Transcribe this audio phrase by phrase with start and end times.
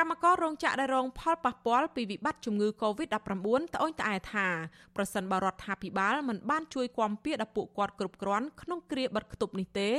[0.00, 3.16] កម្មកររោងចក្រដែលរងផលប៉ះពាល់ពីវិបត្តិជំងឺ Covid-19
[3.74, 4.46] ត្អូញត្អែថា
[4.96, 9.90] ប្រសិនបើរដ្ឋាភិបាលមិនបានជួយគាំពារដល់ពួកគាត់គ្រប់គ្រាន់ក្នុងគ្រាបិទគប់នេះទេ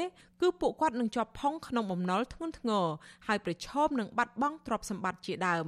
[0.42, 2.86] គឺពួកគាត់នឹងជាប់ផុងក្នុងបំណុលធ្ងន់ធ្ងរ
[3.28, 5.68] ហើយប្រឈមនឹងបាត់បង់ទ្រព្យសម្បត្តិជាដើម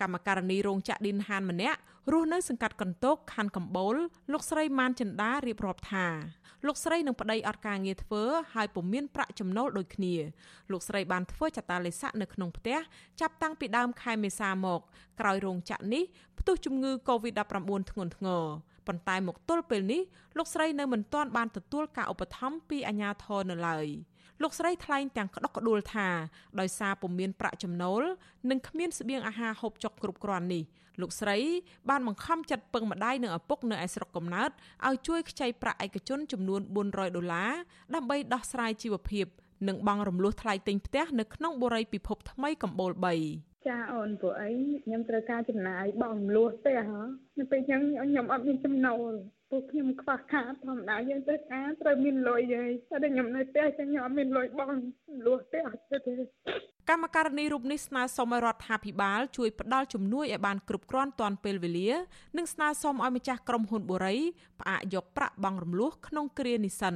[0.00, 1.78] កម្មការនីរោងចក្រឌិនហានម្នាក់
[2.12, 3.96] រស់នៅសង្កាត់កន្ទោកខណ្ឌកំបូល
[4.32, 6.06] លោកស្រីម៉ានចិន្តារៀបរាប់ថា
[6.66, 8.22] លោកស្រីនឹងប្តីអត់ការងារធ្វើ
[8.54, 10.14] ហើយពុំមានប្រាក់ចំណូលដូចគ្នា
[10.70, 12.78] លោកស្រីបានធ្វើចតាលិស័កនៅក្នុងផ្ទះ
[13.20, 14.80] ចាប់តាំងពីដើមខែមេសាមក
[15.20, 16.04] ក្រោយរោងចក្រនេះ
[16.38, 18.44] ផ្ទុះជំងឺ Covid-19 ធ្ងន់ធ្ងរ
[18.86, 20.02] ប៉ុន្តែមកទល់ពេលនេះ
[20.38, 23.86] លោកស្រីនៅមិនទាន់បានទទួលការឧបត្ថម្ភពីអាជ្ញាធរនៅឡើយ
[24.42, 26.08] លោកស្រីថ្លែងទាំងក្តុកក្តួលថា
[26.60, 28.02] ដោយសារពុំមានប្រាក់ចំណូល
[28.50, 30.62] និងគ្មានស្បៀងអាហារហូបចុកគ្រប់គ្រាន់នេះ
[31.00, 31.38] លោកស្រី
[31.90, 34.50] បានបង្ខំចិត្តពឹងម្ដាយនិងឪពុកនៅឯស្រុកកំណើត
[34.86, 37.52] ឲ្យជួយខ្ចីប្រាក់ឯកជនចំនួន400ដុល្លារ
[37.94, 39.26] ដើម្បីដោះស្រាយជីវភាព
[39.68, 44.50] និងបង់រំលោះថ្លៃទិញផ្ទះនៅក្នុងបុរីពិភពថ្មីកំបូល3 ចាអូនព្រោះអី
[44.84, 49.12] ខ្ញុំត្រូវការចំណាយបងលួសផ្ទះហ៎ពេលអញ្ចឹងខ្ញុំអត់មានចំណូល
[49.50, 54.74] ពួកខ្ញុំខ្វះខាតធម្មតាយើងទៅការត្រូវមានលុយហើយតែខ្ញុំនៅផ្ទះចឹងខ្ញុំអត់មានលុយបង
[55.26, 56.14] លួសផ្ទះទៅទេ
[56.90, 61.90] កម្មការនីរូបនេះស្នើសុំឲ្យរដ្ឋាភិបាលជួយផ្ដល់ជំនួយឲ្យបានគ្រប់គ្រាន់ទាន់ពេលវេលា
[62.36, 64.16] និងស្នើសុំឲ្យម្ចាស់ក្រុមហ៊ុនបូរី
[64.60, 66.94] ផ្អាកយកប្រាក់បង់រំលោះក្នុងគ្រានេះសិន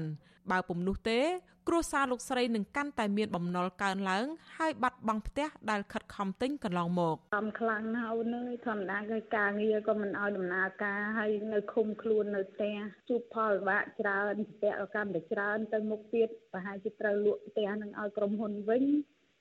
[0.51, 1.20] បើពុំនោះទេ
[1.69, 4.27] គ្រួសារលោកស្រីនឹងកាន់តែមានបំណុលកើនឡើង
[4.57, 12.77] ហើយបាត់បង់ផ្ទះដែលខិតខំទិញកន្លងមកសំខ្លាំងណាស់អូនអើយធម្មតាគេការងារក៏មិនឲ្យដំណើរការហើយនៅឃុំខ្លួននៅផ្ទះ
[13.09, 18.84] ជួបផលលំបាកច្រើនផ្ទះកម្មតែច្រើនទៅមុខទៀតប្រហែលជាត្រូវលក់ផ្ទះនឹងឲ្យក្រុមហ៊ុនវិញ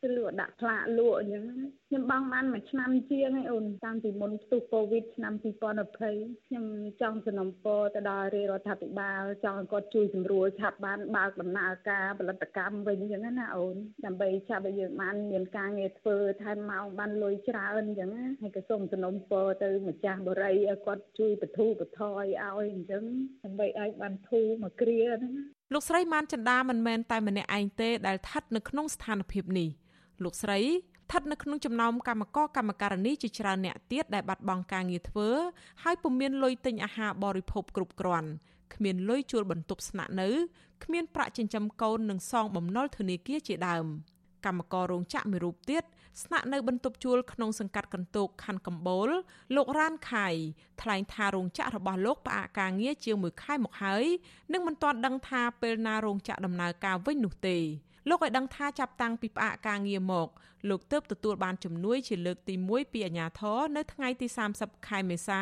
[0.01, 1.43] គឺលក់ដាក់ផ្លាកលក់អញ្ចឹង
[1.89, 5.33] ខ្ញុំបង់បានមួយឆ្នាំជាងហើយអូនតាំងពីមុនផ្ទុះកូវីដឆ្នាំ
[5.93, 6.65] 2020ខ្ញុំ
[7.01, 18.09] ចង់សនំពរទៅដល់រាជរដ្ឋាភិបាលចង់ឲ្យគាត់ជួយសម្រួលឆាប់បានបើកដំណើរការផលិតកម្មវិញអញ្ចឹងណាអូនដើម្បីឆាប់ឲ្យយើងបានមានការងារធ្វើថែមម៉ោងបានលុយច្រើនអញ្ចឹង
[18.41, 23.03] ហើយក៏សូមសនំពរទៅម្ចាស់បរិយឲ្យគាត់ជួយបធូរបថយឲ្យអញ្ចឹង
[23.43, 25.33] ដើម្បីឲ្យបានធូរមួយគ្រាហ្នឹង
[25.73, 29.69] លោកស្រីម៉ានចិន្តាមិនមែនតែម្នាក់ឯងទេដែលស្ថិតនៅក្នុងស្ថានភាពនេះ
[30.23, 35.29] លោកស្រីស្ថិតនៅក្នុងចំណោមកម្មករកម្មការនីជាច្រើនអ្នកទៀតដែលបាត់បង់ការងារធ្វើ
[35.83, 38.29] ហើយពុំមានលុយទិញអាហារបរិភោគគ្រប់គ្រាន់
[38.73, 40.29] គ្មានលុយជួលបន្ទប់ស្នាក់នៅ
[40.83, 43.85] គ្មានប្រាក់ចិញ្ចឹមកូននិងសងបំណុលធនាគារជាដើម
[44.45, 45.83] កម្មកររោងចក្រមួយរូបទៀត
[46.23, 49.09] ស្នាក់នៅបន្ទប់ជួលក្នុងសង្កាត់កន្ទោកខណ្ឌកំបូល
[49.55, 50.27] លោករ៉ានខៃ
[50.81, 54.05] ថ្លែងថារោងចក្ររបស់លោកផ្អាកការងារជាង1ខែមកហើយ
[54.53, 57.57] និងមិនទាន់ដឹងថាពេលណារោងចក្រដំណើរការវិញនោះទេ
[58.09, 60.27] លោកឲ្យដឹងថាចាប់តាំងពីផ្អាកការងារមក
[60.69, 64.27] លោកទើបទទួលបានជំនួយជាលើកទី1ពីអាជ្ញាធរនៅថ្ងៃទី
[64.57, 65.41] 30ខែមេសា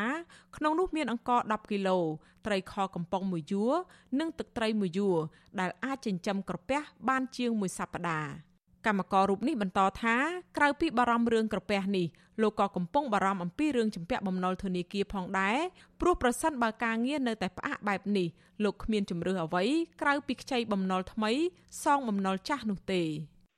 [0.58, 2.00] ក្នុងនោះមានអង្ករ10គីឡូ
[2.46, 3.74] ត្រីខកំប៉ុងមួយយួរ
[4.20, 5.18] និងទឹកត្រីមួយយួរ
[5.60, 6.80] ដែលអាចចិញ្ចឹមក្រពះ
[7.10, 8.53] បានជាងមួយសប្តាហ៍
[8.86, 10.16] កម្មកររូបនេះបន្តថា
[10.58, 12.08] ក្រៅពីបារម្ភរឿងក្រពះនេះ
[12.42, 15.58] លោកក៏កំពុងបារម្ភអំពីរឿងជំពាក់បំណុលធនាគារផងដែរ
[16.02, 18.28] ព្រោះប្រសិនបើការងារនៅតែផ្អាកបែបនេះ
[18.64, 19.64] លោកគ្មានជំរឿសអ្វី
[20.02, 21.32] ក្រៅពីខ្ចីបំណុលថ្មី
[21.84, 23.04] សងបំណុលចាស់នោះទេ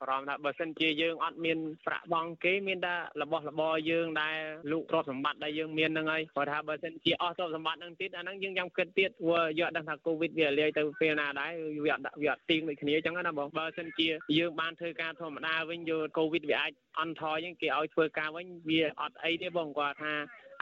[0.00, 4.36] បារម្ភថាបើសិនជាយើងអត់មានប្រាក់បង់គេមានតែរបស់របរយើងដែល
[4.70, 11.52] លូកទ្រព្យសម្បត្តិដែលយើងមានហ្នឹងហើយគាត់ថាបើសិនជាអស់ទ្រព្យសម្បត្តិហ្នឹងទៀតអាហ្នឹងយើងចាំគិតទៀតព្រោះយកដឹងថាកូវីដវាលាយទៅពេលណាដែរ
[11.84, 14.08] វាអត់វាអត់ទៀងដូចគ្នាអញ្ចឹងណាបងបើសិនជា
[14.38, 20.12] យើងបានធ្វើការធម្មតាវិញយកកូវីដវាអាចអន់ថយអញ្ចឹងគេឲ្យធ្វើការវិញវាអត់អីទេបងគាត់ថា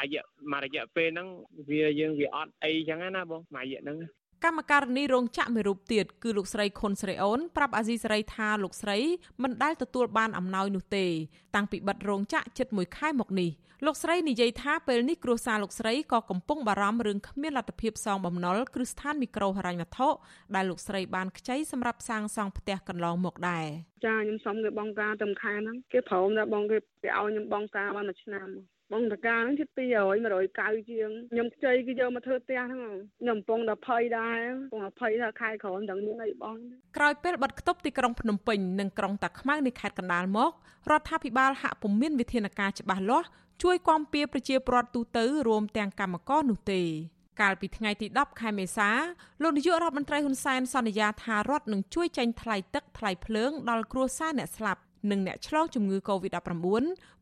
[0.01, 0.17] អាយ
[0.53, 1.29] មករយៈពេលហ្នឹង
[1.71, 3.99] វាយើងវាអត់អីអញ្ចឹងណាបងមួយរយៈហ្នឹង
[4.45, 8.99] កម្មការនីរោងចក្រមួយរូបទៀតគឺលោកស្រីខុនស្រីអូនប្រាប់អាស៊ីសេរីថាលោកស្រី
[9.43, 11.07] មិនដែលទទួលបានអំណោយនោះទេ
[11.55, 13.51] តាំងពីបិទរោងចក្រជិត1ខែមកនេះ
[13.87, 20.09] លោកស្រីនិយាយថាពេលនេះគ្រួសារលោកស្រីក៏កំពុងបារម្ភរឿងគ្មានលទ្ធភាពសងបំណុលគ្រឹះស្ថានមីក្រូហិរញ្ញវត្ថុ
[20.55, 23.67] ដែលលោកស្រីបានខ្ចីសម្រាប់សាងសង់ផ្ទះកន្លងមកដែរ
[24.05, 28.49] ចាខ្ញុំសុំគេបងការត្រឹមខែហ្នឹងគេព្រមថាបងគេគេឲ្យខ្ញុំបងការបានមួយឆ្នាំ
[28.93, 29.79] បងតកាហ្នឹងជិត200
[30.45, 34.41] 190ជាងខ្ញុំខ្ចីគឺយកមកធ្វើផ្ទះហ្នឹងខ្ញុំកំពុងតែភ័យដែរ
[34.73, 36.57] កំពុងតែភ័យថាខែក្រោយមិនដឹងមានអីបង
[36.97, 40.51] ក្រោយពេលបិទគប់ទីក្រុងភ្នំពេញនិងក្រុងតាខ្មៅនៃខេត្តកណ្ដាលមក
[40.91, 43.27] រដ្ឋាភិបាលហាក់ពុំមានវិធានការច្បាស់លាស់
[43.63, 46.83] ជួយគាំពៀប្រជាពលរដ្ឋទូទៅរួមទាំងកម្មករនោះទេ
[47.41, 48.91] កាលពីថ្ងៃទី10ខែមេសា
[49.43, 54.81] លោកនាយករដ្ឋមន្ត្រីហ៊ុនសែនសន្យាថារដ្ឋនឹងជួយចេញថ្លៃទឹកថ្លៃភ្លើងដល់គ្រួសារអ្នកស្លាប់
[55.11, 56.41] និងអ្នកឆ្លងជំងឺ Covid-19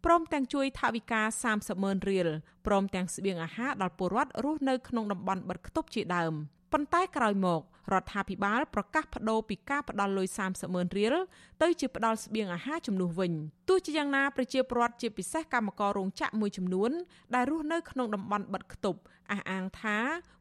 [0.04, 1.20] ព្រមទាំងជួយថវិកា
[1.52, 2.28] 30ម៉ឺនរៀល
[2.66, 6.34] ព្រមទាំងស្បៀងអាហារដល់ពលរដ្ឋរស់នៅក្នុងតំបន់បិទគប់ជាដើម
[6.72, 7.60] ប៉ុន្តែក្រោយមក
[7.92, 11.14] រដ្ឋាភិបាលប្រកាសបដូរពីការផ្ដល់លុយ30ម៉ឺនរៀល
[11.62, 13.32] ទៅជាផ្ដល់ស្បៀងអាហារជំនួសវិញ
[13.68, 16.90] ទោះជាយ៉ាងណាប្រជាពលរដ្ឋជាពិសេសកម្មកររោងចក្រមួយចំនួន
[17.34, 19.00] ដែលរស់នៅក្នុងតំបន់បិទគប់
[19.30, 19.98] អះអាងថា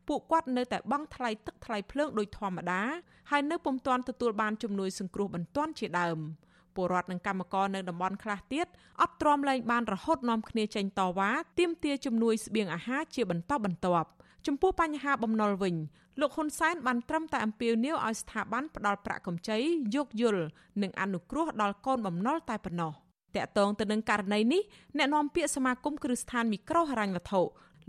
[0.07, 2.81] ពួកគាត់នៅតែបង់ថ្លៃទឹកថ្លៃភ្លើងដោយធម្មតា
[3.31, 6.19] ហើយនៅពុំទាន់ទទួលបានជំនួយសង្គ្រោះបន្ទាន់ជាដើម
[6.75, 8.67] ពលរដ្ឋនិងកម្មករនៅតំបន់ខ្លះទៀត
[9.01, 11.29] អត់ទ្រាំលែងបានរហូតនាំគ្នាចេញតវ៉ា
[11.59, 14.09] ទាមទារជំនួយស្បៀងអាហារជាបន្តបន្ទាប់
[14.47, 15.75] ចំពោះបញ្ហាបំណុលវិញ
[16.19, 19.57] លោកហ៊ុនសែនបានត្រឹមតែអំពាវនាវឲ្យស្ថាប័នផ្ដល់ប្រាក់កម្ចី
[19.95, 20.43] យោគយល់
[20.81, 22.91] និងអនុគ្រោះដល់កូនបំណុលតែប៉ុណ្ណោះ
[23.35, 24.61] តកតងទៅនឹងករណីនេះ
[24.97, 27.41] អ្នកនាំពាក្យសមាគមគ្រឹះស្ថានមីក្រូហិរញ្ញវត្ថុ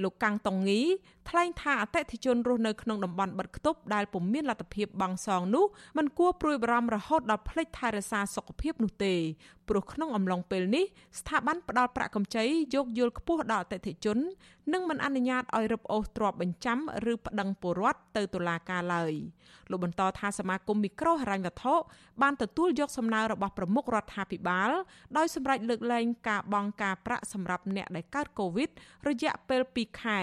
[0.02, 0.80] លោកកាំងតុងងី
[1.28, 5.64] ថ្លែងថាអតិថិជនរស់នៅក្នុងតំបន់បិទគប់ដែលពុំមានលទ្ធភាពបង់សងនោះ
[5.96, 9.14] มันគួរព្រួយបារម្ភរហូតដល់ភ្លេចថែរក្សាសុខភាពនោះទេ
[9.68, 10.84] ព្រោះក្នុងអំឡុងពេលនេះ
[11.18, 14.18] ស្ថាប័នផ្ដល់ប្រាក់កម្ចីយោគយល់ខ្ពស់ដល់អតិថិជន
[14.72, 16.78] និងមិនអនុញ្ញាតឲ្យរឹបអូសទ្រព្យបញ្ចាំ
[17.12, 19.12] ឬប្តឹងពលរដ្ឋទៅតុលាការឡើយ
[19.70, 21.74] លោកបន្តថាសមាគមមីក្រូហិរញ្ញវត្ថុ
[22.22, 24.70] បានទទួលយកសំណើរបស់ប្រមុខរដ្ឋាភិបាល
[25.16, 28.70] ដោយសម្រេចលើកលែងការបង់ការប្រាក់សម្រាប់អ្នកដែលកើតកូវីដ
[29.08, 30.20] រយៈពេល2ខែ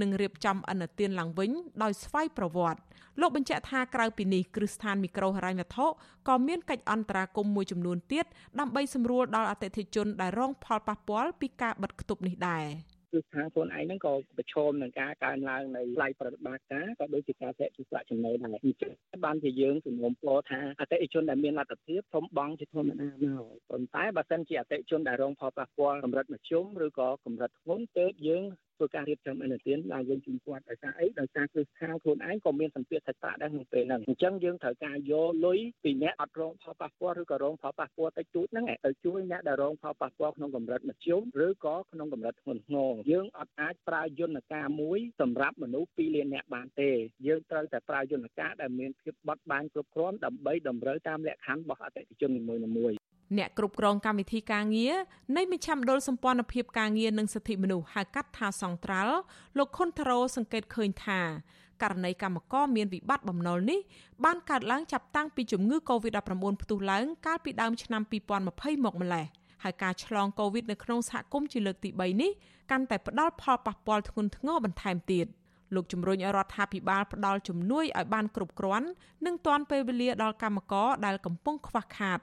[0.00, 1.50] និងរៀបចំអនុទានឡើងវិញ
[1.82, 2.80] ដោយស្វ័យប្រវត្តិ
[3.20, 5.86] លោកបញ្ជាក់ថាក្រៅពីនេះគ្រឹះស្ថានមីក្រូហិរញ្ញវត្ថុ
[6.28, 8.26] ក៏មានកិច្ចអន្តរាគមន៍មួយចំនួនទៀត
[8.60, 12.66] ដើម្បីសម្រួលដល់អតិថិជនដែលរងផលប៉ះពាល់ពីការបិទគប់នេះដែរ
[13.12, 18.92] គឺថាខ្លួនឯងហ្នឹងក៏ប្រឈមនឹងការកើនឡើងនៃថ្លៃប្រតិបត្តិការក៏ដូចជាការធ្លាក់ជាប្រាក់ចំណូលដែរអញ្ចឹង
[19.24, 28.44] បានជាយើងជំនុំពរថាអតិថិជនដែលមានលទ្ធភាពធំបង់ជាធម្មតាមកប៉ុន្តែបើសិនជាអតិថិជនដែលរងផលប៉ះពាល់កម្រិតមធ្យមឬក៏កម្រិតធ្ងន់ទើបយើង
[28.82, 46.90] ធ្វើការរៀបចំអនុទានឡើងវិញជូនគាត់ដោយសារអីដោយសារគ្រឹះស្ថានខ្លួនឯងក៏មានសម្ពាធសាច់ប្រាក់ដែរក្នុងពេលហ្នឹងអញ្ចឹងយើងត្រូវការយកលុយពីអ្នកអត់រងផលប៉ះពាល់ឬក៏រងផលប៉ះពាល់តិចតួចហ្នឹងទៅជួយអ្នកដែលរងផលប៉ះពាល់ក្នុងកម្រិតមធ្យមឬក៏ក្នុងកម្រិតធ្ងន់ធ្ងរយើងអត់អាចប្រើយន្តការមួយសម្រាប់មនុស្ស2លានអ្នកបានទេ
[47.26, 52.42] យើងត្រូវតែប្រើយន្តការដែលមានភាពបត់បែនគ្រប់គ្រាន់ដើម្បីតម្រូវតាមលក្ខខណ្ឌរបស់អតិថិជននី
[52.78, 53.01] មួយៗ
[53.38, 54.94] អ្នកគ្រប់គ្រងកម្មវិធីការងារ
[55.36, 59.16] នៃមជ្ឈមណ្ឌលសម្ព័ន្ធភាពការងារនិងសិទ្ធិមនុស្សហៅកាត់ថាសង្ត្រាល់
[59.58, 61.20] លោកខុនថារ៉ូសង្កេតឃើញថា
[61.82, 63.80] ករណីកម្មករមានវិបត្តិបំណុលនេះ
[64.24, 69.26] បានកើតឡើងចាប់តាំងពីជំងឺ Covid-19 ផ្ទុះឡើងកាលពីដើមឆ្នាំ2020មកម្លេះ
[69.62, 72.30] ហើយការឆ្លង Covid នៅក្នុងសហគមន៍ជាលើកទី3នេះ
[72.70, 75.28] កាន់តែផ្ដល់ផលប៉ះពាល់ធ្ងន់ធ្ងរបន្ថែមទៀត។
[75.74, 78.88] លោកជំរុញឲ្យរដ្ឋាភិបាលផ្ដល់ជំនួយឲ្យបានគ្រប់គ្រាន់
[79.26, 82.18] និងទាន់ពេលវេលាដល់កម្មករដែលកំពុងខ្វះខាត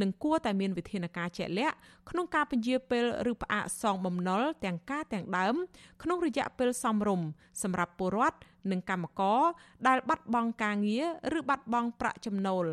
[0.00, 1.76] និងគួរតែមានវិធានការជាក់លាក់
[2.10, 5.54] ក្នុងការពន្យាពេលឬផ្អាកសងបំណុលទាំងការទាំងដើម
[6.02, 7.28] ក្នុងរយៈពេលសមរម្យ
[7.62, 8.38] សម្រាប់ពលរដ្ឋ
[8.70, 9.42] និងកម្មករ
[9.86, 12.64] ដែលបាត់បង់ការងារឬបាត់បង់ប្រាក់ចំណូល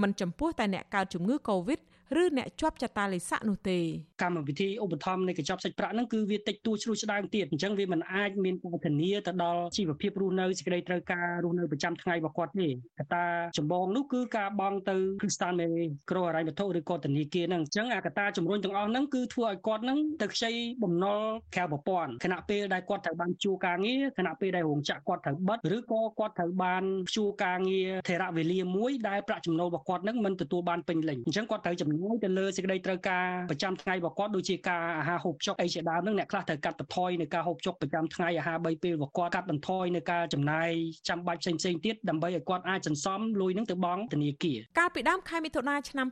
[0.00, 1.80] មិនចំពោះតែអ្នកកើតជំងឺ Covid
[2.18, 3.78] ឬអ្នកជាប់ចតាលិស័កនោះទេ
[4.22, 12.68] កម្មវិធីឧបត្ថម្ភនៃកញ្ចប់សាច់ប្រាក់ហ្នឹងគឺវាតិចតួជ្រួសឆ្ដើមទៀតអញ្ចឹងវាមិនអាចមានពធានាទៅដល់ជីវភាពរស់នៅសេចក្តីត្រូវការរស់នៅប្រចាំថ្ងៃរបស់គាត់ទេ
[12.98, 13.24] កត្តា
[13.58, 15.68] ចម្បងនោះគឺការបង់ទៅគ្រឹះស្ថាននៃ
[16.10, 20.52] ក្រមអរិយវត្ថុឬក៏ធនាគារហ្នឹងអញ្ចឹងអាកត្តាជំរុញទាំងអស់ហ្នឹងគឺធ្វើឲ្យគាត់ហ្នឹងទៅខ្ចី
[20.82, 21.20] បំណុល
[21.54, 26.82] ក្រៅប្រព័ន្ធខណៈពេលដែលគាត់ត្រូវបានជួការងារខណៈពេលដែលរោងចក្រគាត់ត្រូវបិទឬក៏គាត់ត្រូវបាន
[27.16, 40.70] ជួការងារថេរវេលាមួយដែលប្រាក់ចំណូលរបស់គាត់ហ្នឹងមិនទទួលបានពេញលេញអញ្ចឹងគាត់ត្រូវចំណាយទៅលើសេចក្តីត្រូវការប្រចាំថ្ងៃរបស់គាត់ដូចជាការអាហារហូបចុកអីជាដើមហ្នឹងអ្នកខ្លះត្រូវកាត់បន្ថយនៅការហូបចុកប្រចាំថ្ងៃអាហារ3ពេលរបស់គាត់កាត់បន្ថយនៅការចំណាយ
[41.08, 46.06] ចាំបាច់ផ្សេងផ្សេងទៀតដើម្បីឲ្យគាត់អាចសន្សំលុយហ្នឹងទៅបង់ធនាគារកាលពីដើមខែមិថុនាឆ្នាំ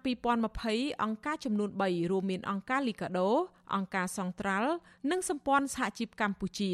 [0.49, 3.29] 2020អង្គការចំនួន3រួមមានអង្គការ Liga do
[3.75, 4.71] អង្គការសង្ត្រាល់
[5.11, 6.73] និងសម្ព័ន្ធសហជីពកម្ពុជា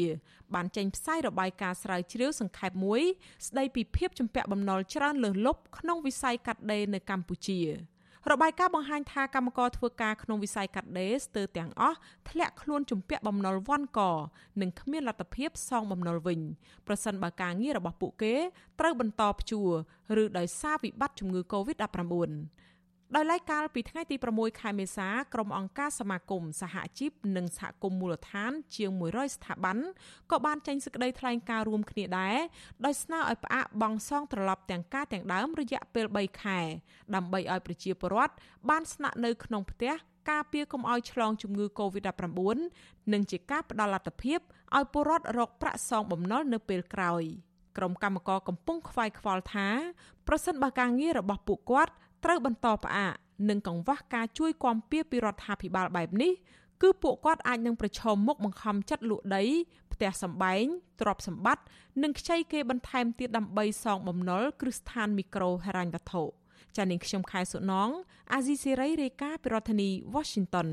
[0.53, 3.01] បានចេញផ្សាយរបាយការណ៍ស្រាវជ្រាវសង្ខេបមួយ
[3.47, 7.59] ស្ដីពីភាពជំពាក់បំណុលច្រើនលើសលប់ក្នុងវិស័យកាត់ដេរនៅកម្ពុជា
[8.31, 11.97] របាយការណ៍បង្ហាញថាកម្មករធ្វើការក្នុងវិស័យកាត់ដេរស្ទើរទាំងអស់
[12.29, 13.99] ធ្លាក់ខ្លួនជំពាក់បំណុលវ័នក
[14.61, 16.39] និងគ្មានលទ្ធភាពសងបំណុលវិញ
[16.87, 18.35] ប្រសិនបើការងាររបស់ពួកគេ
[18.79, 19.69] ត្រូវបន្តព្យួរ
[20.21, 21.95] ឬដោយសារវិបត្តិជំងឺ Covid-19
[23.13, 29.77] ដោយឡែកកាលពីថ្ងៃទី6ខែមេសាក្រុមអង្គការសមាគមសហជីពនិងសហគមន៍មូលដ្ឋាន ជាង100ស្ថាប័ន
[30.31, 32.37] ក៏បានចេញសេចក្តីថ្លែងការណ៍រួមគ្នាដែរ
[32.85, 36.59] ដោយស្នើឲ្យផ្អាកបង់សងត្រឡប់ទាំងការទាំងដើមរយៈពេល3ខែ
[37.15, 38.33] ដើម្បីឲ្យប្រជាពលរដ្ឋ
[38.69, 39.93] បានស្នាក់នៅក្នុងផ្ទះ
[40.29, 42.39] ការពារកុំឲ្យឆ្លងជំងឺ Covid-19
[43.13, 44.39] និងជាការផ្ដល់លទ្ធភាព
[44.75, 47.23] ឲ្យពលរដ្ឋរកប្រាក់សងបំណុលនៅពេលក្រោយ
[47.77, 49.67] ក្រុមកម្មករកំពុងខ្វាយខ្វល់ថា
[50.27, 51.93] ប្រសិនបើការងាររបស់ពួកគាត់
[52.25, 53.13] ត្រូវបន្តផ្អាក
[53.49, 56.31] និងកង្វះការជួយគាំពៀពីរដ្ឋាភិបាលបែបនេះ
[56.81, 59.43] គឺពួកគាត់អាចនឹងប្រឈមមុខបង្ខំចិត្តលក់ដី
[59.93, 60.65] ផ្ទះសម្បែង
[61.01, 61.63] ទ្រព្យសម្បត្តិ
[62.03, 66.23] និងខ្ចីគេបន្ថែមទៀតដើម្បីសងបំណុលគ្រឹះស្ថានមីក្រូហិរញ្ញវត្ថុ
[66.77, 67.89] ចានាងខ្ញុំខែសុណង
[68.33, 70.69] អាស៊ីសេរីរាយការណ៍ពីរដ្ឋធានី Washington